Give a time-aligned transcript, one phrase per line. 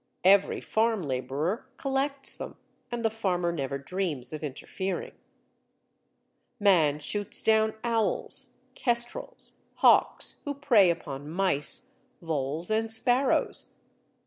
[0.23, 2.57] Every farm labourer collects them,
[2.91, 5.11] and the farmer never dreams of interfering.
[6.59, 13.75] Man shoots down owls, kestrels, hawks, who prey upon mice, voles, and sparrows.